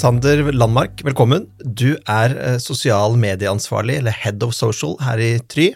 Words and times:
Sander 0.00 0.46
Landmark, 0.54 1.02
velkommen. 1.04 1.42
Du 1.60 1.90
er 2.08 2.32
eh, 2.32 2.54
sosial 2.62 3.18
medieansvarlig, 3.20 3.98
eller 4.00 4.14
Head 4.16 4.40
of 4.46 4.54
Social, 4.56 4.94
her 5.04 5.20
i 5.20 5.34
Try. 5.52 5.66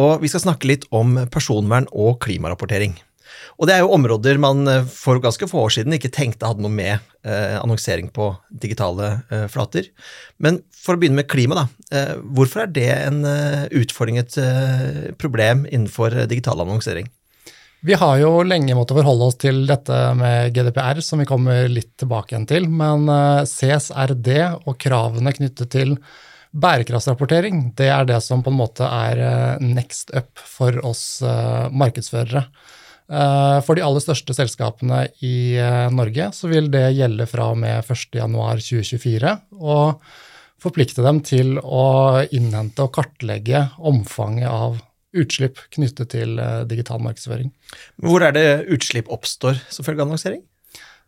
Og 0.00 0.22
vi 0.22 0.30
skal 0.32 0.40
snakke 0.46 0.70
litt 0.70 0.86
om 0.96 1.18
personvern 1.32 1.84
og 1.92 2.22
klimarapportering. 2.24 2.94
Og 3.60 3.68
det 3.68 3.74
er 3.74 3.82
jo 3.82 3.90
områder 3.92 4.40
man 4.40 4.64
eh, 4.70 4.86
for 4.88 5.20
ganske 5.20 5.48
få 5.50 5.66
år 5.66 5.74
siden 5.76 5.96
ikke 5.98 6.12
tenkte 6.14 6.48
hadde 6.48 6.64
noe 6.64 6.72
med 6.72 6.94
eh, 6.96 7.58
annonsering 7.58 8.08
på 8.16 8.30
digitale 8.64 9.10
flater. 9.52 9.90
Men 10.40 10.62
for 10.72 10.96
å 10.96 11.02
begynne 11.02 11.20
med 11.20 11.28
klima, 11.28 11.66
da. 11.66 12.16
Hvorfor 12.24 12.64
er 12.64 12.72
det 12.72 12.88
en 12.94 13.20
utfordring, 13.76 14.22
et 14.22 14.40
problem 15.20 15.66
innenfor 15.68 16.16
digital 16.32 16.64
annonsering? 16.64 17.12
Vi 17.84 17.92
har 18.00 18.16
jo 18.16 18.38
lenge 18.48 18.72
måttet 18.72 18.96
forholde 18.96 19.26
oss 19.28 19.34
til 19.36 19.58
dette 19.68 19.96
med 20.16 20.54
GDPR, 20.56 21.02
som 21.04 21.20
vi 21.20 21.26
kommer 21.28 21.66
litt 21.68 21.90
tilbake 22.00 22.32
igjen 22.32 22.46
til. 22.48 22.64
Men 22.72 23.10
eh, 23.12 23.42
CSRD 23.44 24.30
og 24.64 24.78
kravene 24.80 25.34
knyttet 25.36 25.68
til 25.74 25.92
bærekraftsrapportering, 26.56 27.74
det 27.76 27.90
er 27.92 28.06
det 28.08 28.22
som 28.24 28.40
på 28.40 28.48
en 28.54 28.56
måte 28.56 28.88
er 28.88 29.20
eh, 29.20 29.66
next 29.66 30.14
up 30.16 30.40
for 30.40 30.78
oss 30.86 31.20
eh, 31.20 31.66
markedsførere. 31.76 32.46
For 33.04 33.76
de 33.76 33.82
aller 33.84 34.00
største 34.00 34.32
selskapene 34.32 35.02
i 35.28 35.60
Norge 35.92 36.30
så 36.32 36.48
vil 36.48 36.70
det 36.72 36.86
gjelde 36.96 37.26
fra 37.28 37.50
og 37.52 37.58
med 37.60 37.84
1.1.2024. 37.84 39.34
Og 39.60 40.00
forplikte 40.56 41.04
dem 41.04 41.20
til 41.20 41.58
å 41.60 41.84
innhente 42.32 42.86
og 42.86 42.94
kartlegge 42.96 43.66
omfanget 43.76 44.48
av 44.48 44.80
utslipp 45.14 45.60
knyttet 45.74 46.12
til 46.14 46.38
eh, 46.42 46.64
digital 46.70 47.02
markedsføring. 47.04 47.52
Hvor 48.02 48.24
er 48.26 48.34
det 48.36 48.48
utslipp 48.74 49.10
oppstår 49.12 49.60
som 49.70 49.86
følge 49.86 50.02
av 50.02 50.08
annonsering? 50.08 50.42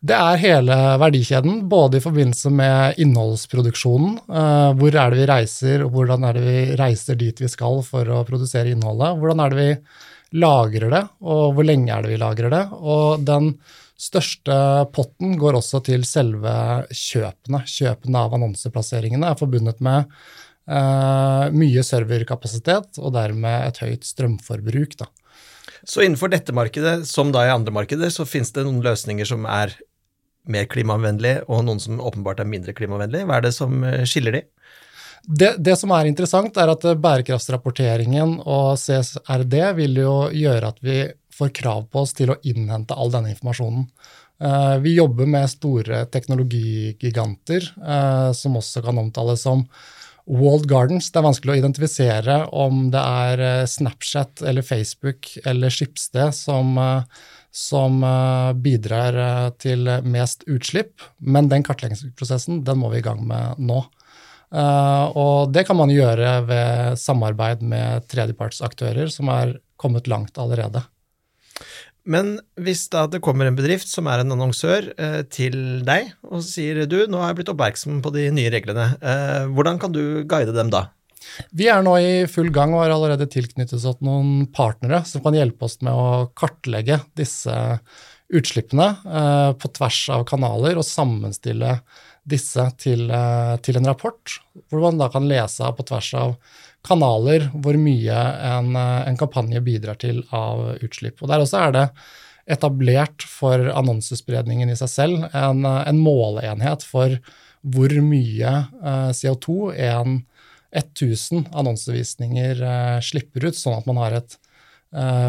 Det 0.06 0.14
er 0.14 0.42
hele 0.42 0.74
verdikjeden, 1.00 1.62
både 1.70 1.98
i 1.98 2.04
forbindelse 2.04 2.50
med 2.52 2.98
innholdsproduksjonen. 3.02 4.18
Eh, 4.28 4.68
hvor 4.78 4.98
er 5.00 5.12
det 5.12 5.22
vi 5.22 5.30
reiser, 5.30 5.86
og 5.86 5.96
hvordan 5.96 6.26
er 6.28 6.36
det 6.36 6.44
vi 6.44 6.58
reiser 6.78 7.18
dit 7.18 7.40
vi 7.42 7.50
skal 7.50 7.80
for 7.86 8.12
å 8.12 8.20
produsere 8.28 8.74
innholdet? 8.74 9.16
Hvordan 9.22 9.42
er 9.42 9.54
det 9.54 9.62
vi 9.62 9.72
lagrer 10.42 10.92
det, 10.92 11.02
og 11.24 11.56
hvor 11.56 11.66
lenge 11.66 11.92
er 11.94 12.04
det 12.04 12.12
vi 12.12 12.20
lagrer 12.20 12.52
det? 12.52 12.62
Og 12.76 13.24
den 13.24 13.54
største 13.96 14.56
potten 14.92 15.36
går 15.40 15.56
også 15.58 15.80
til 15.86 16.04
selve 16.04 16.52
kjøpene. 16.92 17.62
Kjøpene 17.64 18.24
av 18.26 18.36
annonseplasseringene 18.36 19.32
er 19.32 19.40
forbundet 19.40 19.80
med 19.84 20.10
Uh, 20.66 21.46
mye 21.54 21.82
serverkapasitet 21.86 22.98
og 22.98 23.12
dermed 23.14 23.68
et 23.68 23.82
høyt 23.84 24.06
strømforbruk. 24.08 24.96
Da. 24.98 25.06
Så 25.86 26.02
innenfor 26.02 26.32
dette 26.32 26.54
markedet, 26.56 27.04
som 27.06 27.30
da 27.34 27.44
i 27.46 27.52
andre 27.52 27.74
markeder, 27.74 28.10
så 28.10 28.26
finnes 28.26 28.50
det 28.54 28.64
noen 28.66 28.82
løsninger 28.82 29.28
som 29.28 29.46
er 29.46 29.76
mer 30.50 30.66
klimavennlige, 30.70 31.44
og 31.50 31.64
noen 31.66 31.82
som 31.82 32.02
åpenbart 32.02 32.42
er 32.42 32.50
mindre 32.50 32.74
klimavennlige. 32.74 33.26
Hva 33.28 33.38
er 33.38 33.46
det 33.46 33.54
som 33.54 33.82
eh, 33.86 34.02
skiller 34.06 34.38
de? 34.38 34.42
Det, 35.26 35.56
det, 35.58 35.74
som 35.78 35.90
er 35.94 36.06
interessant, 36.06 36.58
er 36.58 36.70
at 36.70 36.84
bærekraftsrapporteringen 37.02 38.36
og 38.42 38.76
CSRD 38.78 39.56
vil 39.78 39.98
jo 40.02 40.14
gjøre 40.30 40.70
at 40.70 40.78
vi 40.86 41.00
får 41.34 41.50
krav 41.56 41.88
på 41.90 42.04
oss 42.04 42.14
til 42.16 42.30
å 42.30 42.38
innhente 42.46 42.94
all 42.94 43.10
denne 43.14 43.32
informasjonen. 43.34 43.88
Uh, 44.42 44.76
vi 44.84 44.94
jobber 44.98 45.28
med 45.30 45.48
store 45.50 46.04
teknologigiganter, 46.12 47.70
uh, 47.80 48.30
som 48.36 48.58
også 48.60 48.82
kan 48.84 49.00
omtales 49.00 49.42
som 49.46 49.64
Walled 50.26 50.66
Gardens. 50.68 51.08
Det 51.12 51.20
er 51.20 51.26
vanskelig 51.28 51.54
å 51.54 51.58
identifisere 51.60 52.36
om 52.54 52.86
det 52.90 53.02
er 53.02 53.42
eh, 53.46 53.66
Snapchat 53.70 54.42
eller 54.42 54.66
Facebook 54.66 55.30
eller 55.46 55.72
Skipsted 55.72 56.34
som, 56.34 56.72
eh, 56.82 57.26
som 57.54 58.02
eh, 58.02 58.50
bidrar 58.58 59.18
til 59.62 59.86
mest 60.06 60.42
utslipp, 60.50 61.04
men 61.18 61.50
den 61.52 61.62
kartleggingsprosessen 61.66 62.64
den 62.66 62.82
må 62.82 62.90
vi 62.94 63.00
i 63.00 63.06
gang 63.06 63.22
med 63.26 63.62
nå. 63.62 63.84
Og 64.56 65.50
det 65.50 65.64
kan 65.66 65.74
man 65.76 65.90
gjøre 65.90 66.28
ved 66.46 67.00
samarbeid 67.02 67.64
med 67.66 68.04
tredjepartsaktører 68.08 69.10
som 69.10 69.28
er 69.34 69.56
kommet 69.76 70.06
langt 70.06 70.38
allerede. 70.38 70.84
Men 72.06 72.36
hvis 72.62 72.84
da 72.92 73.04
det 73.10 73.22
kommer 73.24 73.48
en 73.48 73.56
bedrift 73.58 73.90
som 73.90 74.06
er 74.10 74.22
en 74.22 74.34
annonsør 74.36 74.92
eh, 74.94 75.22
til 75.32 75.56
deg 75.86 76.12
og 76.26 76.44
sier 76.46 76.84
du, 76.86 77.00
nå 77.10 77.20
har 77.20 77.32
jeg 77.32 77.40
blitt 77.40 77.52
oppmerksom 77.52 77.98
på 78.04 78.12
de 78.14 78.28
nye 78.34 78.52
reglene, 78.54 78.92
eh, 79.02 79.48
hvordan 79.50 79.80
kan 79.82 79.94
du 79.94 80.22
guide 80.28 80.54
dem 80.54 80.70
da? 80.72 80.86
Vi 81.50 81.66
er 81.68 81.82
nå 81.82 81.96
i 81.98 82.10
full 82.30 82.52
gang 82.54 82.74
og 82.74 82.84
har 82.84 82.94
allerede 82.94 83.26
tilknyttet 83.30 83.82
oss 83.82 84.02
noen 84.04 84.46
partnere 84.54 85.02
som 85.08 85.24
kan 85.24 85.34
hjelpe 85.36 85.66
oss 85.66 85.80
med 85.82 85.92
å 85.92 86.28
kartlegge 86.38 87.00
disse 87.18 87.56
utslippene 88.32 88.88
eh, 89.06 89.50
på 89.58 89.70
tvers 89.74 90.00
av 90.14 90.26
kanaler 90.30 90.78
og 90.78 90.86
sammenstille 90.86 91.80
disse 92.26 92.64
til, 92.82 93.08
eh, 93.10 93.56
til 93.62 93.78
en 93.78 93.86
rapport, 93.86 94.38
hvor 94.70 94.82
man 94.82 94.98
da 94.98 95.08
kan 95.12 95.28
lese 95.28 95.66
på 95.76 95.86
tvers 95.86 96.12
av 96.18 96.36
kanaler 96.86 97.48
hvor 97.54 97.78
mye 97.78 98.18
en, 98.50 98.74
eh, 98.76 99.08
en, 99.08 99.18
kampanje 99.18 99.62
bidrar 99.62 99.98
til 100.02 100.24
av 100.34 100.78
utslipp. 100.82 101.22
Og 101.22 101.28
Der 101.28 101.44
også 101.44 101.68
er 101.68 101.72
det 101.72 101.86
etablert 102.46 103.22
for 103.22 103.58
annonsespredningen 103.58 104.70
i 104.70 104.78
seg 104.78 104.88
selv 104.90 105.34
en, 105.34 105.64
en 105.66 105.98
måleenhet 105.98 106.82
for 106.86 107.18
hvor 107.66 107.90
mye 107.98 108.52
uh, 108.78 109.10
CO2 109.10 109.74
en 109.74 110.20
1000 110.70 111.48
annonsevisninger 111.50 112.60
slipper 113.02 113.48
ut, 113.48 113.56
sånn 113.58 113.80
at 113.80 113.88
man 113.88 113.98
har 113.98 114.20
et 114.20 114.36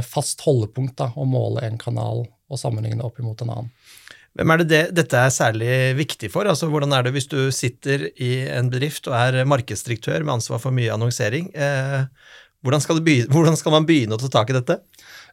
fast 0.05 0.43
holdepunkt 0.45 0.99
da, 0.99 1.07
å 1.17 1.25
måle 1.25 1.63
en 1.65 1.79
kanal 1.81 2.27
og 2.27 2.59
sammenligne 2.61 3.01
opp 3.01 3.17
imot 3.19 3.41
en 3.41 3.53
annen. 3.55 3.71
Hvem 4.37 4.53
er 4.53 4.61
det, 4.61 4.67
det 4.69 4.81
dette 4.99 5.17
er 5.17 5.33
særlig 5.33 5.75
viktig 5.97 6.29
for? 6.29 6.45
Altså, 6.45 6.69
hvordan 6.69 6.91
er 6.93 7.07
det 7.07 7.15
hvis 7.15 7.29
du 7.31 7.39
sitter 7.55 8.09
i 8.21 8.45
en 8.53 8.69
bedrift 8.69 9.09
og 9.09 9.15
er 9.17 9.47
markedsdirektør 9.49 10.21
med 10.21 10.35
ansvar 10.37 10.61
for 10.61 10.75
mye 10.75 10.91
annonsering? 10.93 11.49
Eh, 11.57 12.05
hvordan, 12.61 12.83
skal 12.83 13.01
begynne, 13.01 13.31
hvordan, 13.33 13.57
skal 13.57 13.73
man 13.73 13.87
begynne 13.89 14.13
å 14.13 14.21
ta 14.21 14.29
tak 14.37 14.53
i 14.53 14.57
dette? 14.59 14.77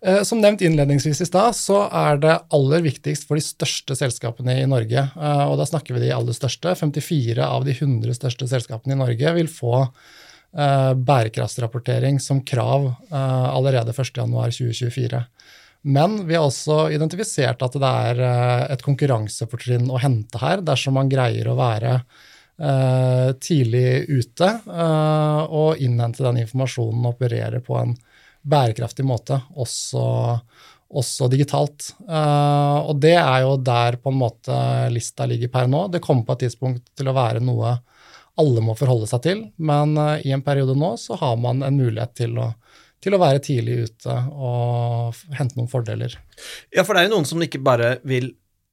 Eh, 0.04 0.22
som 0.24 0.40
nevnt 0.40 0.64
innledningsvis 0.64 1.20
i 1.20 1.28
stad, 1.28 1.56
så 1.56 1.82
er 1.88 2.20
det 2.22 2.38
aller 2.56 2.84
viktigst 2.84 3.28
for 3.28 3.36
de 3.36 3.44
største 3.44 3.96
selskapene 4.00 4.56
i 4.62 4.66
Norge. 4.68 5.04
Eh, 5.12 5.44
og 5.50 5.56
da 5.60 5.68
snakker 5.68 5.98
vi 5.98 6.06
de 6.06 6.12
aller 6.16 6.36
største. 6.36 6.72
54 6.76 7.44
av 7.44 7.68
de 7.68 7.76
100 7.76 8.16
største 8.16 8.48
selskapene 8.50 8.96
i 8.96 9.00
Norge 9.00 9.34
vil 9.36 9.52
få 9.52 9.74
eh, 9.84 10.92
bærekraftsrapportering 10.96 12.20
som 12.24 12.40
krav 12.44 12.88
allerede 13.12 13.92
1.1.2024. 13.92 15.24
Men 15.86 16.26
vi 16.26 16.36
har 16.36 16.46
også 16.46 16.86
identifisert 16.94 17.60
at 17.64 17.74
det 17.76 17.88
er 18.08 18.20
eh, 18.24 18.62
et 18.72 18.84
konkurransefortrinn 18.84 19.90
å 19.92 20.00
hente 20.00 20.40
her, 20.40 20.62
dersom 20.64 20.96
man 20.96 21.10
greier 21.12 21.50
å 21.50 21.56
være 21.58 21.98
uh, 22.00 23.34
tidlig 23.36 24.06
ute 24.08 24.48
uh, 24.64 25.42
og 25.44 25.82
innhente 25.84 26.24
den 26.24 26.40
informasjonen 26.44 27.04
og 27.04 27.18
operere 27.18 27.60
på 27.64 27.76
en 27.82 27.92
bærekraftig 28.48 29.04
måte, 29.04 29.42
også, 29.60 30.04
også 30.92 31.28
digitalt. 31.32 31.94
Og 32.04 32.98
det 33.00 33.14
er 33.16 33.38
jo 33.40 33.54
der 33.56 33.96
på 33.96 34.12
en 34.12 34.18
måte 34.20 34.58
lista 34.92 35.24
ligger 35.24 35.48
per 35.48 35.70
nå. 35.72 35.86
Det 35.88 36.02
kommer 36.04 36.26
på 36.28 36.36
et 36.36 36.42
tidspunkt 36.44 36.90
til 36.92 37.08
å 37.08 37.14
være 37.16 37.40
noe 37.40 37.78
alle 38.36 38.60
må 38.66 38.76
forholde 38.76 39.08
seg 39.08 39.22
til, 39.24 39.40
men 39.56 39.96
i 39.96 40.34
en 40.36 40.44
periode 40.44 40.76
nå 40.76 40.90
så 41.00 41.16
har 41.22 41.40
man 41.40 41.64
en 41.64 41.80
mulighet 41.80 42.12
til 42.20 42.36
å 42.36 42.50
til 43.04 43.16
å 43.16 43.20
være 43.20 43.42
tidlig 43.44 43.84
ute 43.88 44.16
og 44.32 45.20
hente 45.36 45.58
noen 45.58 45.70
fordeler. 45.70 46.16
Ja, 46.74 46.82
for 46.82 46.94
det 46.94 47.04
er 47.04 47.10
jo 47.10 47.18
noen 47.18 47.28
som 47.28 47.44
ikke 47.44 47.62
bare 47.64 47.98
vil 48.08 48.32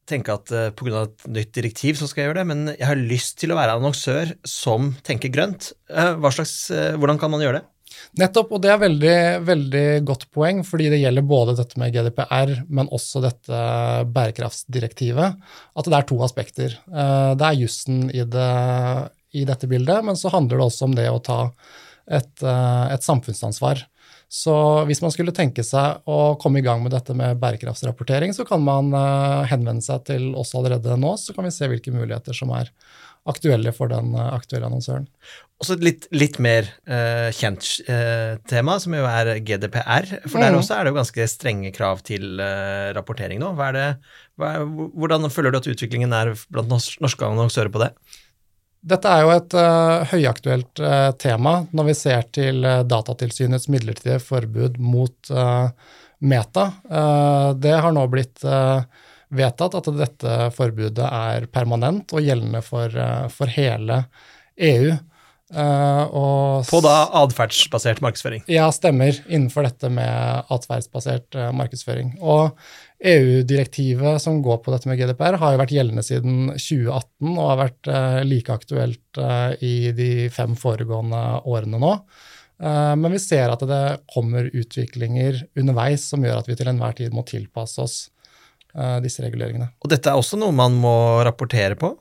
tenke 0.10 0.36
at 0.36 0.52
uh, 0.54 0.70
pga. 0.76 1.06
et 1.06 1.28
nytt 1.32 1.52
direktiv 1.56 2.00
så 2.00 2.10
skal 2.10 2.24
jeg 2.24 2.32
gjøre 2.32 2.42
det, 2.42 2.48
men 2.52 2.64
jeg 2.74 2.88
har 2.88 3.00
lyst 3.00 3.38
til 3.42 3.54
å 3.54 3.60
være 3.60 3.78
annonsør 3.78 4.34
som 4.48 4.94
tenker 5.08 5.34
grønt. 5.34 5.72
Uh, 5.92 6.18
slags, 6.34 6.56
uh, 6.74 6.96
hvordan 7.00 7.22
kan 7.22 7.34
man 7.34 7.44
gjøre 7.44 7.62
det? 7.62 7.68
Nettopp, 8.18 8.54
og 8.56 8.62
det 8.64 8.72
er 8.72 8.80
veldig, 8.82 9.16
veldig 9.46 9.86
godt 10.08 10.30
poeng, 10.34 10.62
fordi 10.66 10.88
det 10.94 11.02
gjelder 11.02 11.28
både 11.28 11.58
dette 11.60 11.80
med 11.80 11.92
GDPR, 11.94 12.54
men 12.72 12.90
også 12.96 13.22
dette 13.24 13.62
bærekraftsdirektivet. 14.16 15.36
At 15.76 15.90
det 15.92 15.98
er 15.98 16.08
to 16.08 16.18
aspekter. 16.24 16.78
Det 16.88 17.46
er 17.46 17.60
jussen 17.60 18.06
i, 18.10 18.24
det, 18.24 18.48
i 19.36 19.44
dette 19.48 19.68
bildet, 19.70 20.08
men 20.08 20.18
så 20.18 20.32
handler 20.32 20.62
det 20.62 20.70
også 20.70 20.88
om 20.88 20.96
det 20.98 21.10
å 21.12 21.20
ta 21.24 21.42
et, 22.08 22.32
et 22.48 23.06
samfunnsansvar. 23.06 23.84
Så 24.32 24.54
hvis 24.88 25.02
man 25.04 25.12
skulle 25.12 25.34
tenke 25.36 25.64
seg 25.68 26.06
å 26.08 26.38
komme 26.40 26.62
i 26.62 26.64
gang 26.64 26.80
med 26.80 26.94
dette 26.96 27.12
med 27.18 27.40
bærekraftsrapportering, 27.42 28.32
så 28.32 28.46
kan 28.48 28.64
man 28.64 28.94
uh, 28.96 29.44
henvende 29.50 29.84
seg 29.84 30.06
til 30.08 30.30
oss 30.40 30.54
allerede 30.56 30.96
nå, 30.96 31.18
så 31.20 31.36
kan 31.36 31.50
vi 31.50 31.52
se 31.52 31.68
hvilke 31.68 31.92
muligheter 31.92 32.38
som 32.38 32.54
er 32.56 32.72
aktuelle 33.28 33.74
for 33.76 33.92
den 33.92 34.16
uh, 34.16 34.30
aktuelle 34.38 34.70
annonsøren. 34.70 35.10
Også 35.60 35.76
et 35.76 35.84
litt, 35.84 36.08
litt 36.16 36.40
mer 36.42 36.72
uh, 36.88 37.28
kjent 37.36 37.68
tema, 38.48 38.78
som 38.80 38.96
jo 38.96 39.04
er 39.10 39.34
GDPR. 39.44 40.08
For 40.24 40.40
der 40.40 40.56
mm. 40.56 40.62
også 40.62 40.78
er 40.78 40.88
det 40.88 40.96
jo 40.96 41.02
ganske 41.02 41.28
strenge 41.36 41.76
krav 41.76 42.00
til 42.08 42.40
rapportering 42.96 43.44
nå. 43.44 43.52
Hva 43.60 43.68
er 43.74 43.80
det, 43.82 43.88
hva 44.40 44.56
er, 44.56 44.66
hvordan 44.96 45.28
føler 45.28 45.52
du 45.52 45.60
at 45.60 45.72
utviklingen 45.76 46.16
er 46.16 46.38
blant 46.48 46.72
norske 46.72 47.28
annonsører 47.28 47.74
på 47.76 47.84
det? 47.84 47.92
Dette 48.82 49.10
er 49.14 49.22
jo 49.22 49.32
et 49.36 49.54
uh, 49.54 50.10
høyaktuelt 50.10 50.82
uh, 50.82 51.12
tema 51.22 51.60
når 51.70 51.88
vi 51.92 51.94
ser 52.00 52.24
til 52.34 52.64
uh, 52.66 52.82
Datatilsynets 52.82 53.68
midlertidige 53.70 54.22
forbud 54.24 54.80
mot 54.82 55.34
Meta. 56.22 56.68
det 57.58 57.72
har 57.82 57.94
nå 57.96 58.02
blitt 58.14 58.44
vedtatt 59.34 59.78
at 59.80 59.88
dette 59.98 60.36
forbudet 60.54 61.08
er 61.08 61.48
permanent 61.50 62.14
og 62.14 62.22
gjeldende 62.22 62.62
for, 62.62 62.94
for 63.34 63.50
hele 63.50 64.04
EU. 64.62 64.92
Uh, 65.52 66.64
på 66.64 66.80
da 66.80 67.10
atferdsbasert 67.20 68.00
markedsføring? 68.04 68.44
Ja, 68.52 68.70
stemmer. 68.72 69.18
Innenfor 69.28 69.66
dette 69.68 69.90
med 69.92 70.48
atferdsbasert 70.54 71.36
uh, 71.36 71.50
markedsføring. 71.56 72.14
Og 72.24 72.56
EU-direktivet 73.04 74.22
som 74.24 74.40
går 74.46 74.62
på 74.64 74.72
dette 74.72 74.88
med 74.88 75.02
GDPR, 75.02 75.36
har 75.42 75.56
jo 75.56 75.60
vært 75.60 75.74
gjeldende 75.76 76.06
siden 76.08 76.54
2018 76.54 77.34
og 77.34 77.50
har 77.50 77.60
vært 77.66 77.92
uh, 77.92 78.20
like 78.28 78.56
aktuelt 78.56 79.00
i 79.60 79.92
de 79.92 80.12
fem 80.32 80.54
foregående 80.56 81.20
årene 81.52 81.80
nå. 81.82 81.90
men 82.62 83.12
vi 83.12 83.20
ser 83.20 83.52
at 83.52 83.60
det 83.68 83.82
kommer 84.14 84.48
utviklinger 84.48 85.42
underveis 85.60 86.06
som 86.08 86.24
gjør 86.24 86.40
at 86.40 86.48
vi 86.48 86.56
til 86.56 86.70
enhver 86.72 86.96
tid 86.96 87.12
må 87.12 87.26
tilpasse 87.28 87.84
oss 87.84 87.98
disse 89.04 89.20
reguleringene. 89.20 89.68
Og 89.84 89.92
dette 89.92 90.08
er 90.08 90.16
også 90.16 90.40
noe 90.40 90.56
man 90.56 90.78
må 90.80 90.94
rapportere 91.28 91.76
på? 91.76 91.92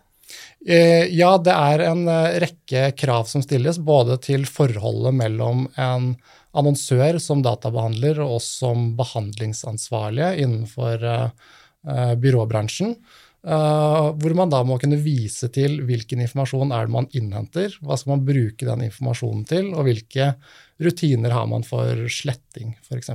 Eh, 0.66 1.06
ja, 1.16 1.30
det 1.40 1.54
er 1.54 1.86
en 1.88 2.04
eh, 2.10 2.36
rekke 2.44 2.90
krav 2.98 3.28
som 3.30 3.44
stilles, 3.44 3.78
både 3.80 4.18
til 4.20 4.44
forholdet 4.48 5.16
mellom 5.16 5.64
en 5.80 6.12
annonsør 6.50 7.20
som 7.22 7.40
databehandler 7.44 8.20
og 8.20 8.36
oss 8.40 8.50
som 8.60 8.90
behandlingsansvarlige 8.98 10.34
innenfor 10.44 11.06
eh, 11.14 12.14
byråbransjen. 12.20 12.96
hvor 13.40 14.34
man 14.36 14.50
da 14.52 14.58
må 14.68 14.76
kunne 14.76 14.98
vise 15.00 15.48
til 15.48 15.78
hvilken 15.88 16.20
informasjon 16.20 16.74
er 16.76 16.84
det 16.84 16.92
man 16.92 17.06
innhenter, 17.16 17.72
hva 17.80 17.96
skal 17.96 18.12
man 18.12 18.24
bruke 18.26 18.66
den 18.68 18.82
informasjonen 18.84 19.46
til, 19.48 19.70
og 19.72 19.86
hvilke 19.86 20.34
rutiner 20.76 21.32
har 21.32 21.46
man 21.48 21.64
for 21.64 22.04
sletting, 22.12 22.74
f.eks. 22.84 23.08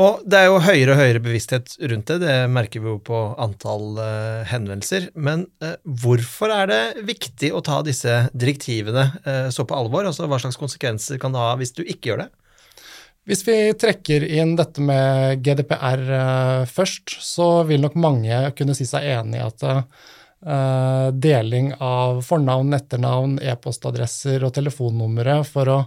Og 0.00 0.22
det 0.24 0.38
er 0.38 0.46
jo 0.48 0.60
høyere 0.64 0.94
og 0.94 1.00
høyere 1.00 1.20
bevissthet 1.20 1.74
rundt 1.90 2.08
det, 2.08 2.20
det 2.22 2.34
merker 2.52 2.80
vi 2.80 2.88
jo 2.88 3.00
på 3.04 3.18
antall 3.42 3.98
uh, 3.98 4.48
henvendelser. 4.48 5.10
Men 5.12 5.44
uh, 5.64 5.74
hvorfor 5.84 6.52
er 6.54 6.70
det 6.70 6.82
viktig 7.08 7.50
å 7.52 7.60
ta 7.64 7.80
disse 7.84 8.22
direktivene 8.32 9.10
uh, 9.26 9.48
så 9.52 9.66
på 9.68 9.76
alvor? 9.76 10.08
Altså 10.08 10.28
hva 10.30 10.38
slags 10.40 10.60
konsekvenser 10.60 11.20
kan 11.20 11.36
det 11.36 11.42
ha 11.42 11.50
hvis 11.60 11.74
du 11.76 11.82
ikke 11.84 12.12
gjør 12.12 12.22
det? 12.24 12.30
Hvis 13.28 13.44
vi 13.44 13.58
trekker 13.76 14.24
inn 14.24 14.54
dette 14.56 14.80
med 14.82 15.42
GDPR 15.44 16.00
først, 16.66 17.18
så 17.20 17.50
vil 17.68 17.84
nok 17.84 17.98
mange 18.00 18.38
kunne 18.56 18.74
si 18.74 18.86
seg 18.88 19.04
enig 19.12 19.36
i 19.38 19.44
at 19.44 19.64
deling 21.20 21.68
av 21.84 22.22
fornavn, 22.24 22.72
etternavn, 22.74 23.36
e-postadresser 23.44 24.40
og 24.48 24.54
telefonnumre 24.56 25.36
for 25.46 25.70
å 25.70 25.78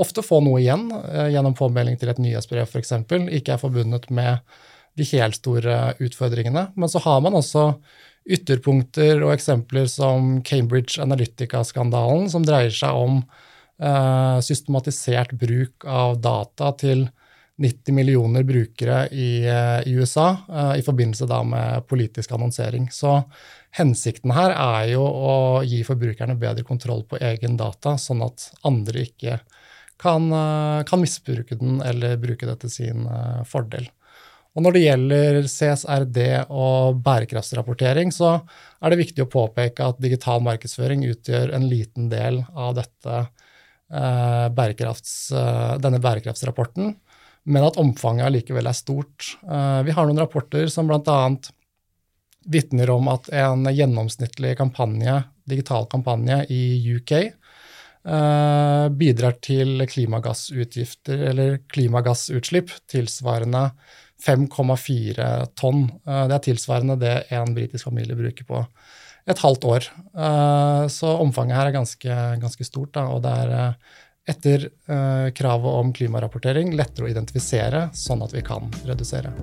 ofte 0.00 0.24
få 0.26 0.40
noe 0.42 0.60
igjen 0.62 0.88
eh, 0.92 1.30
gjennom 1.34 1.54
påmelding 1.58 1.98
til 2.00 2.10
et 2.10 2.20
nyhetsbrev 2.22 2.66
f.eks., 2.66 2.94
ikke 3.06 3.54
er 3.54 3.62
forbundet 3.62 4.10
med 4.14 4.42
de 4.98 5.06
helt 5.10 5.38
store 5.38 5.94
utfordringene. 6.02 6.68
Men 6.78 6.90
så 6.90 7.02
har 7.02 7.22
man 7.24 7.36
også 7.38 7.72
ytterpunkter 8.24 9.20
og 9.22 9.34
eksempler 9.34 9.88
som 9.90 10.38
Cambridge 10.46 11.02
Analytica-skandalen, 11.02 12.30
som 12.32 12.46
dreier 12.46 12.72
seg 12.74 12.96
om 12.96 13.20
eh, 13.20 14.38
systematisert 14.44 15.34
bruk 15.38 15.86
av 15.86 16.18
data 16.24 16.72
til 16.80 17.08
90 17.62 17.94
millioner 17.94 18.42
brukere 18.42 19.04
i, 19.14 19.44
eh, 19.46 19.80
i 19.86 19.92
USA 19.94 20.32
i 20.74 20.82
forbindelse 20.82 21.28
da 21.30 21.42
med 21.46 21.84
politisk 21.90 22.32
annonsering. 22.34 22.88
Så 22.90 23.20
hensikten 23.78 24.34
her 24.34 24.54
er 24.54 24.94
jo 24.94 25.04
å 25.04 25.36
gi 25.66 25.84
forbrukerne 25.86 26.38
bedre 26.38 26.66
kontroll 26.66 27.04
på 27.06 27.20
egen 27.22 27.58
data, 27.60 27.94
sånn 27.98 28.24
at 28.26 28.48
andre 28.66 29.06
ikke 29.06 29.36
eh, 29.36 29.44
kan, 30.00 31.00
misbruke 31.00 31.58
den 31.58 31.80
eller 31.84 32.16
bruke 32.20 32.48
det 32.48 32.58
til 32.64 32.72
sin 32.72 33.06
eh, 33.06 33.44
fordel. 33.48 33.88
Og 34.54 34.62
Når 34.62 34.76
det 34.76 34.82
gjelder 34.84 35.38
CSRD 35.50 36.18
og 36.54 37.00
bærekraftsrapportering, 37.02 38.12
så 38.14 38.36
er 38.78 38.92
det 38.92 39.00
viktig 39.00 39.24
å 39.24 39.30
påpeke 39.30 39.88
at 39.90 40.02
digital 40.02 40.44
markedsføring 40.46 41.02
utgjør 41.08 41.56
en 41.56 41.66
liten 41.66 42.06
del 42.12 42.44
av 42.54 42.76
dette, 42.78 43.24
eh, 43.90 44.46
bærekrafts, 44.54 45.32
eh, 45.32 45.78
denne 45.82 45.98
bærekraftsrapporten, 45.98 46.94
men 47.46 47.64
at 47.64 47.76
omfanget 47.82 48.26
allikevel 48.26 48.66
er 48.66 48.78
stort. 48.78 49.36
Eh, 49.42 49.82
vi 49.82 49.90
har 49.90 50.06
noen 50.06 50.22
rapporter 50.22 50.70
som 50.70 50.86
bl.a. 50.86 51.36
vitner 52.46 52.90
om 52.90 53.08
at 53.08 53.28
en 53.32 53.64
gjennomsnittlig 53.64 54.56
kampanje, 54.56 55.24
digital 55.48 55.86
kampanje 55.90 56.46
i 56.48 56.78
UK 56.94 57.10
Eh, 57.12 57.32
bidrar 58.04 59.38
til 59.40 59.80
klimagassutgifter, 59.88 61.22
eller 61.30 61.54
klimagassutslipp, 61.72 62.74
tilsvarende 62.92 63.70
5,4 64.24 65.46
tonn. 65.54 65.84
Eh, 66.06 66.24
det 66.28 66.36
er 66.36 66.46
tilsvarende 66.48 66.98
det 67.00 67.14
en 67.34 67.54
britisk 67.56 67.90
familie 67.90 68.16
bruker 68.18 68.48
på 68.48 68.62
et 69.30 69.40
halvt 69.40 69.68
år. 69.68 69.90
Eh, 70.14 70.86
så 70.92 71.14
omfanget 71.20 71.58
her 71.58 71.70
er 71.70 71.78
ganske, 71.78 72.18
ganske 72.40 72.68
stort, 72.68 72.94
da, 72.96 73.08
og 73.12 73.24
det 73.24 73.36
er 73.44 73.76
etter 74.24 74.70
kravet 75.36 75.80
om 75.82 75.90
klimarapportering 75.92 76.72
lettere 76.78 77.04
å 77.04 77.12
identifisere, 77.12 77.90
sånn 77.92 78.24
at 78.24 78.32
vi 78.32 78.40
kan 78.46 78.72
redusere. 78.88 79.34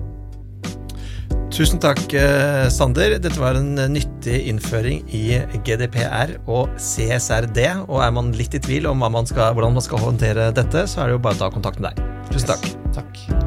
Tusen 1.52 1.80
takk, 1.82 2.06
eh, 2.16 2.68
Sander. 2.72 3.18
Dette 3.20 3.40
var 3.40 3.58
en 3.58 3.74
nyttig 3.92 4.38
innføring 4.48 5.02
i 5.12 5.36
GDPR 5.66 6.38
og 6.48 6.72
CSRD. 6.80 7.66
Og 7.90 8.00
er 8.00 8.10
man 8.16 8.32
litt 8.32 8.56
i 8.56 8.62
tvil 8.62 8.88
om 8.88 9.04
man 9.04 9.28
skal, 9.28 9.52
hvordan 9.52 9.76
man 9.76 9.84
skal 9.84 10.00
håndtere 10.00 10.48
dette, 10.56 10.88
så 10.88 11.02
er 11.04 11.12
det 11.12 11.18
jo 11.18 11.24
bare 11.28 11.36
å 11.36 11.44
ta 11.44 11.52
kontakt 11.52 11.80
med 11.80 11.92
deg. 11.92 12.12
Tusen 12.32 12.54
takk. 12.54 12.70
Takk. 12.96 13.41